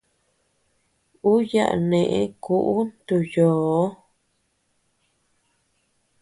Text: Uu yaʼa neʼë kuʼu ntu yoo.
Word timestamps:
Uu 1.29 1.39
yaʼa 1.51 1.75
neʼë 1.89 2.19
kuʼu 2.43 2.75
ntu 2.91 3.15
yoo. 3.33 3.85